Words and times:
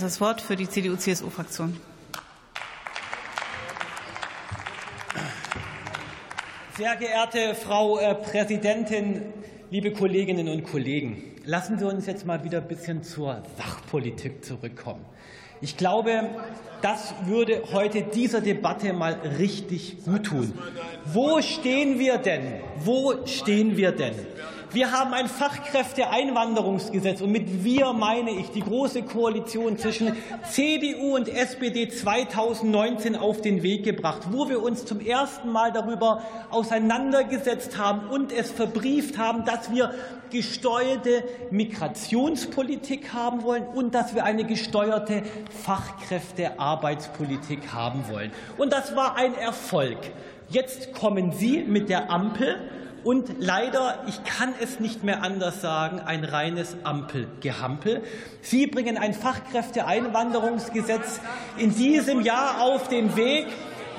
Das 0.00 0.22
Wort 0.22 0.40
für 0.40 0.56
die 0.56 0.66
CDU-CSU-Fraktion. 0.66 1.76
Sehr 6.78 6.96
geehrte 6.96 7.54
Frau 7.54 7.98
äh, 7.98 8.14
Präsidentin, 8.14 9.34
liebe 9.68 9.92
Kolleginnen 9.92 10.48
und 10.48 10.64
Kollegen, 10.64 11.34
lassen 11.44 11.78
Sie 11.78 11.86
uns 11.86 12.06
jetzt 12.06 12.24
mal 12.24 12.42
wieder 12.42 12.62
ein 12.62 12.68
bisschen 12.68 13.02
zur 13.02 13.42
Sachpolitik 13.58 14.42
zurückkommen. 14.42 15.04
Ich 15.60 15.76
glaube, 15.76 16.30
das 16.80 17.14
würde 17.26 17.62
heute 17.70 18.00
dieser 18.00 18.40
Debatte 18.40 18.94
mal 18.94 19.12
richtig 19.38 20.02
gut 20.06 20.24
tun. 20.24 20.54
Wo 21.04 21.42
stehen 21.42 21.98
wir 21.98 22.16
denn? 22.16 22.62
Wo 22.76 23.26
stehen 23.26 23.76
wir 23.76 23.92
denn? 23.92 24.14
Wir 24.72 24.90
haben 24.90 25.12
ein 25.12 25.28
Fachkräfteeinwanderungsgesetz 25.28 27.20
und 27.20 27.30
mit 27.30 27.62
wir 27.62 27.92
meine 27.92 28.30
ich 28.30 28.50
die 28.52 28.62
große 28.62 29.02
Koalition 29.02 29.76
zwischen 29.76 30.16
CDU 30.50 31.14
und 31.14 31.28
SPD 31.28 31.90
2019 31.90 33.14
auf 33.14 33.42
den 33.42 33.62
Weg 33.62 33.84
gebracht, 33.84 34.22
wo 34.30 34.48
wir 34.48 34.62
uns 34.62 34.86
zum 34.86 35.00
ersten 35.00 35.52
Mal 35.52 35.72
darüber 35.72 36.22
auseinandergesetzt 36.48 37.76
haben 37.76 38.08
und 38.08 38.32
es 38.32 38.50
verbrieft 38.50 39.18
haben, 39.18 39.44
dass 39.44 39.70
wir 39.70 39.92
gesteuerte 40.30 41.22
Migrationspolitik 41.50 43.12
haben 43.12 43.42
wollen 43.42 43.66
und 43.66 43.94
dass 43.94 44.14
wir 44.14 44.24
eine 44.24 44.44
gesteuerte 44.44 45.22
Fachkräftearbeitspolitik 45.64 47.74
haben 47.74 48.08
wollen. 48.08 48.32
Und 48.56 48.72
das 48.72 48.96
war 48.96 49.16
ein 49.16 49.34
Erfolg. 49.34 49.98
Jetzt 50.48 50.94
kommen 50.94 51.32
Sie 51.32 51.58
mit 51.58 51.90
der 51.90 52.10
Ampel 52.10 52.56
und 53.04 53.36
leider, 53.38 54.02
ich 54.06 54.22
kann 54.24 54.54
es 54.60 54.80
nicht 54.80 55.02
mehr 55.02 55.22
anders 55.22 55.60
sagen, 55.60 56.00
ein 56.00 56.24
reines 56.24 56.76
Ampelgehampel. 56.84 58.02
Sie 58.40 58.66
bringen 58.66 58.98
ein 58.98 59.14
Fachkräfteeinwanderungsgesetz 59.14 61.20
in 61.56 61.74
diesem 61.74 62.22
Jahr 62.22 62.60
auf 62.60 62.88
den 62.88 63.16
Weg, 63.16 63.46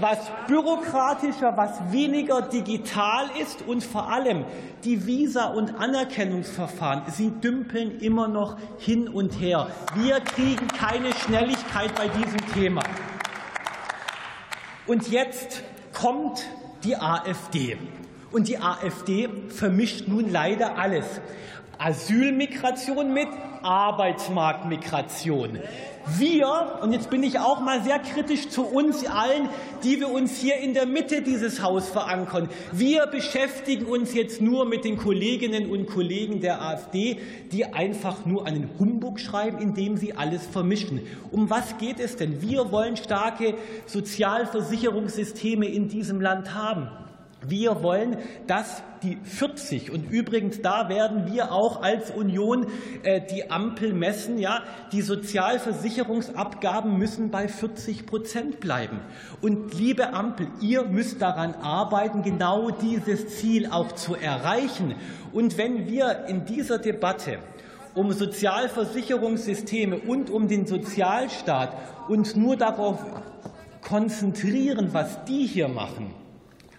was 0.00 0.18
bürokratischer, 0.46 1.56
was 1.56 1.92
weniger 1.92 2.42
digital 2.42 3.26
ist 3.40 3.62
und 3.66 3.84
vor 3.84 4.10
allem 4.10 4.44
die 4.84 5.06
Visa- 5.06 5.52
und 5.52 5.78
Anerkennungsverfahren, 5.78 7.02
sie 7.08 7.30
dümpeln 7.30 8.00
immer 8.00 8.28
noch 8.28 8.56
hin 8.78 9.08
und 9.08 9.40
her. 9.40 9.68
Wir 9.94 10.20
kriegen 10.20 10.68
keine 10.68 11.12
Schnelligkeit 11.12 11.94
bei 11.94 12.08
diesem 12.08 12.52
Thema. 12.52 12.82
Und 14.86 15.08
jetzt 15.08 15.62
kommt 15.92 16.44
die 16.82 16.96
AfD. 16.96 17.78
Und 18.32 18.48
die 18.48 18.58
AfD 18.58 19.28
vermischt 19.48 20.08
nun 20.08 20.30
leider 20.30 20.78
alles. 20.78 21.20
Asylmigration 21.78 23.12
mit 23.12 23.28
Arbeitsmarktmigration. 23.62 25.58
Wir, 26.18 26.78
und 26.82 26.92
jetzt 26.92 27.10
bin 27.10 27.22
ich 27.22 27.38
auch 27.38 27.60
mal 27.60 27.82
sehr 27.82 28.00
kritisch 28.00 28.48
zu 28.48 28.64
uns 28.64 29.06
allen, 29.06 29.48
die 29.84 30.00
wir 30.00 30.08
uns 30.10 30.36
hier 30.36 30.56
in 30.56 30.74
der 30.74 30.86
Mitte 30.86 31.22
dieses 31.22 31.62
Haus 31.62 31.88
verankern. 31.88 32.48
Wir 32.72 33.06
beschäftigen 33.06 33.86
uns 33.86 34.12
jetzt 34.12 34.40
nur 34.40 34.64
mit 34.64 34.84
den 34.84 34.96
Kolleginnen 34.96 35.70
und 35.70 35.86
Kollegen 35.86 36.40
der 36.40 36.60
AfD, 36.60 37.18
die 37.52 37.66
einfach 37.66 38.26
nur 38.26 38.46
einen 38.46 38.68
Humbug 38.80 39.20
schreiben, 39.20 39.58
indem 39.58 39.96
sie 39.96 40.14
alles 40.14 40.44
vermischen. 40.44 41.02
Um 41.30 41.50
was 41.50 41.78
geht 41.78 42.00
es 42.00 42.16
denn? 42.16 42.42
Wir 42.42 42.72
wollen 42.72 42.96
starke 42.96 43.54
Sozialversicherungssysteme 43.86 45.66
in 45.66 45.88
diesem 45.88 46.20
Land 46.20 46.52
haben. 46.54 46.88
Wir 47.46 47.82
wollen, 47.82 48.18
dass 48.46 48.84
die 49.02 49.16
40 49.16 49.90
und 49.90 50.10
übrigens 50.10 50.62
da 50.62 50.88
werden 50.88 51.26
wir 51.32 51.50
auch 51.50 51.82
als 51.82 52.12
Union 52.12 52.68
äh, 53.02 53.20
die 53.20 53.50
Ampel 53.50 53.92
messen, 53.92 54.38
ja, 54.38 54.62
die 54.92 55.02
Sozialversicherungsabgaben 55.02 56.96
müssen 56.96 57.30
bei 57.30 57.48
40 57.48 58.06
Prozent 58.06 58.60
bleiben. 58.60 59.00
Und 59.40 59.74
liebe 59.74 60.12
Ampel, 60.12 60.46
ihr 60.60 60.84
müsst 60.84 61.20
daran 61.20 61.54
arbeiten, 61.54 62.22
genau 62.22 62.70
dieses 62.70 63.38
Ziel 63.38 63.66
auch 63.70 63.90
zu 63.92 64.14
erreichen. 64.14 64.94
Und 65.32 65.58
wenn 65.58 65.88
wir 65.88 66.26
in 66.28 66.44
dieser 66.44 66.78
Debatte 66.78 67.38
um 67.94 68.12
Sozialversicherungssysteme 68.12 69.98
und 69.98 70.30
um 70.30 70.46
den 70.46 70.66
Sozialstaat 70.66 71.76
uns 72.08 72.36
nur 72.36 72.56
darauf 72.56 73.04
konzentrieren, 73.82 74.94
was 74.94 75.24
die 75.24 75.46
hier 75.46 75.68
machen, 75.68 76.14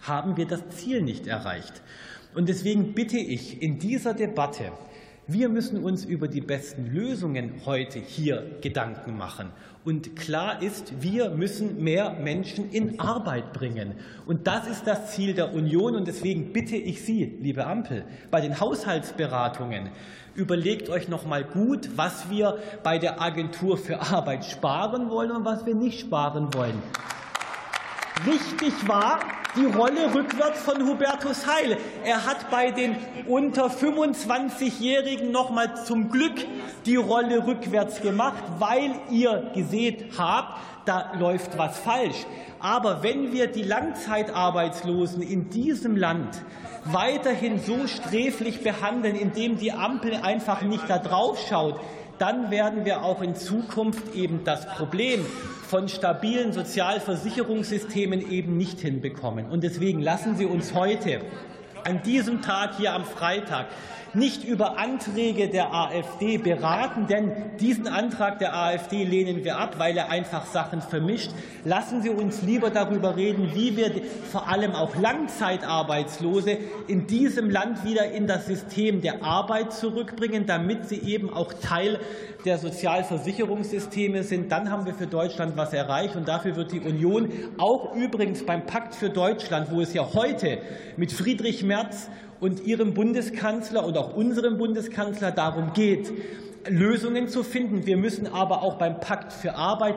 haben 0.03 0.37
wir 0.37 0.45
das 0.45 0.61
Ziel 0.69 1.01
nicht 1.01 1.27
erreicht. 1.27 1.81
Und 2.35 2.49
deswegen 2.49 2.93
bitte 2.93 3.17
ich 3.17 3.61
in 3.61 3.79
dieser 3.79 4.13
Debatte, 4.13 4.71
wir 5.25 5.47
müssen 5.47 5.81
uns 5.81 6.03
über 6.03 6.27
die 6.27 6.41
besten 6.41 6.87
Lösungen 6.87 7.61
heute 7.65 7.99
hier 7.99 8.57
Gedanken 8.61 9.17
machen. 9.17 9.51
Und 9.85 10.17
klar 10.17 10.61
ist, 10.61 11.01
wir 11.01 11.29
müssen 11.29 11.81
mehr 11.81 12.11
Menschen 12.11 12.69
in 12.71 12.99
Arbeit 12.99 13.53
bringen. 13.53 13.95
Und 14.25 14.47
das 14.47 14.67
ist 14.67 14.85
das 14.85 15.13
Ziel 15.13 15.33
der 15.33 15.53
Union. 15.53 15.95
Und 15.95 16.07
deswegen 16.07 16.51
bitte 16.51 16.75
ich 16.75 17.03
Sie, 17.03 17.37
liebe 17.39 17.65
Ampel, 17.65 18.03
bei 18.31 18.41
den 18.41 18.59
Haushaltsberatungen, 18.59 19.89
überlegt 20.35 20.89
euch 20.89 21.07
noch 21.07 21.25
mal 21.25 21.45
gut, 21.45 21.91
was 21.95 22.29
wir 22.29 22.57
bei 22.83 22.97
der 22.97 23.21
Agentur 23.21 23.77
für 23.77 24.01
Arbeit 24.01 24.43
sparen 24.43 25.09
wollen 25.09 25.31
und 25.31 25.45
was 25.45 25.65
wir 25.65 25.75
nicht 25.75 26.01
sparen 26.01 26.53
wollen. 26.53 26.81
Wichtig 28.25 28.73
war 28.87 29.19
die 29.55 29.65
Rolle 29.65 30.13
rückwärts 30.13 30.61
von 30.61 30.87
Hubertus 30.87 31.45
Heil. 31.47 31.77
Er 32.03 32.25
hat 32.25 32.49
bei 32.49 32.71
den 32.71 32.95
unter 33.27 33.67
25-Jährigen 33.67 35.31
noch 35.31 35.51
mal 35.51 35.75
zum 35.85 36.09
Glück 36.09 36.33
die 36.85 36.95
Rolle 36.95 37.45
rückwärts 37.45 38.01
gemacht, 38.01 38.43
weil 38.59 38.95
ihr 39.11 39.51
gesehen 39.53 40.05
habt, 40.17 40.59
da 40.85 41.13
läuft 41.17 41.57
was 41.57 41.77
falsch. 41.79 42.25
Aber 42.59 43.03
wenn 43.03 43.31
wir 43.31 43.47
die 43.47 43.63
Langzeitarbeitslosen 43.63 45.21
in 45.21 45.49
diesem 45.49 45.95
Land 45.95 46.41
weiterhin 46.85 47.59
so 47.59 47.87
sträflich 47.87 48.63
behandeln, 48.63 49.15
indem 49.15 49.57
die 49.57 49.71
Ampel 49.71 50.15
einfach 50.15 50.61
nicht 50.61 50.89
da 50.89 50.97
drauf 50.97 51.39
schaut, 51.47 51.79
dann 52.23 52.51
werden 52.51 52.85
wir 52.85 53.03
auch 53.03 53.21
in 53.21 53.35
Zukunft 53.35 54.15
eben 54.15 54.45
das 54.45 54.65
Problem 54.65 55.25
von 55.67 55.89
stabilen 55.89 56.53
Sozialversicherungssystemen 56.53 58.31
eben 58.31 58.55
nicht 58.55 58.79
hinbekommen. 58.79 59.49
Und 59.49 59.61
deswegen 59.61 59.99
lassen 59.99 60.37
Sie 60.37 60.45
uns 60.45 60.73
heute 60.73 61.19
an 61.83 62.01
diesem 62.01 62.41
Tag 62.41 62.77
hier 62.77 62.93
am 62.93 63.03
Freitag 63.03 63.65
nicht 64.13 64.43
über 64.43 64.77
Anträge 64.77 65.49
der 65.49 65.73
AfD 65.73 66.37
beraten, 66.37 67.07
denn 67.07 67.31
diesen 67.59 67.87
Antrag 67.87 68.39
der 68.39 68.55
AfD 68.55 69.03
lehnen 69.03 69.43
wir 69.43 69.57
ab, 69.57 69.75
weil 69.77 69.97
er 69.97 70.09
einfach 70.09 70.45
Sachen 70.45 70.81
vermischt. 70.81 71.31
Lassen 71.65 72.01
Sie 72.01 72.09
uns 72.09 72.41
lieber 72.41 72.69
darüber 72.69 73.15
reden, 73.15 73.51
wie 73.53 73.75
wir 73.75 73.91
vor 74.31 74.47
allem 74.47 74.73
auch 74.75 74.95
Langzeitarbeitslose 74.95 76.57
in 76.87 77.07
diesem 77.07 77.49
Land 77.49 77.83
wieder 77.85 78.11
in 78.11 78.27
das 78.27 78.45
System 78.45 79.01
der 79.01 79.23
Arbeit 79.23 79.73
zurückbringen, 79.73 80.45
damit 80.45 80.87
sie 80.87 80.99
eben 80.99 81.33
auch 81.33 81.53
Teil 81.53 81.99
der 82.45 82.57
Sozialversicherungssysteme 82.57 84.23
sind. 84.23 84.51
Dann 84.51 84.69
haben 84.69 84.85
wir 84.85 84.93
für 84.93 85.07
Deutschland 85.07 85.55
was 85.55 85.73
erreicht. 85.73 86.15
Und 86.15 86.27
dafür 86.27 86.55
wird 86.55 86.71
die 86.71 86.81
Union 86.81 87.31
auch 87.57 87.95
übrigens 87.95 88.45
beim 88.45 88.65
Pakt 88.65 88.95
für 88.95 89.09
Deutschland, 89.09 89.71
wo 89.71 89.81
es 89.81 89.93
ja 89.93 90.13
heute 90.13 90.59
mit 90.97 91.11
Friedrich 91.11 91.63
Merz 91.63 92.09
und 92.39 92.65
Ihrem 92.65 92.93
Bundeskanzler 92.93 93.85
und 93.85 93.97
auch 93.97 94.15
unserem 94.15 94.57
Bundeskanzler 94.57 95.31
darum 95.31 95.73
geht, 95.73 96.11
Lösungen 96.67 97.27
zu 97.27 97.43
finden. 97.43 97.85
Wir 97.85 97.97
müssen 97.97 98.27
aber 98.27 98.61
auch 98.61 98.77
beim 98.77 98.99
Pakt 98.99 99.33
für 99.33 99.55
Arbeit 99.55 99.95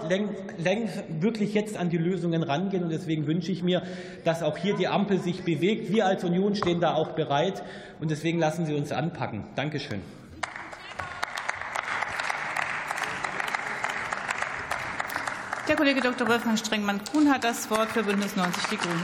wirklich 1.20 1.54
jetzt 1.54 1.76
an 1.76 1.91
die 1.91 1.98
Lösungen 1.98 2.42
rangehen. 2.42 2.82
Und 2.84 2.91
deswegen 2.91 3.26
wünsche 3.26 3.52
ich 3.52 3.62
mir, 3.62 3.82
dass 4.24 4.42
auch 4.42 4.56
hier 4.56 4.74
die 4.74 4.88
Ampel 4.88 5.20
sich 5.20 5.44
bewegt. 5.44 5.92
Wir 5.92 6.06
als 6.06 6.24
Union 6.24 6.54
stehen 6.54 6.80
da 6.80 6.94
auch 6.94 7.12
bereit. 7.12 7.62
Und 8.00 8.10
deswegen 8.10 8.38
lassen 8.38 8.66
Sie 8.66 8.74
uns 8.74 8.92
anpacken. 8.92 9.44
Dankeschön. 9.54 10.00
Der 15.68 15.74
Kollege 15.74 16.00
Dr. 16.00 16.28
Wolfgang 16.28 16.56
Strengmann-Kuhn 16.59 17.28
hat 17.28 17.42
das 17.42 17.68
Wort 17.71 17.91
für 17.91 18.04
Bündnis 18.04 18.36
90 18.36 18.65
Die 18.71 18.77
Grünen. 18.77 19.03